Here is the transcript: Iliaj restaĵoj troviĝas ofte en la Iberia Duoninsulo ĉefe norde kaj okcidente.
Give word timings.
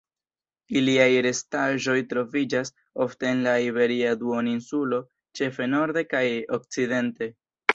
Iliaj 0.79 1.09
restaĵoj 1.25 1.97
troviĝas 2.13 2.73
ofte 3.05 3.29
en 3.33 3.45
la 3.49 3.53
Iberia 3.67 4.15
Duoninsulo 4.23 5.03
ĉefe 5.41 5.69
norde 5.75 6.05
kaj 6.17 6.25
okcidente. 6.59 7.31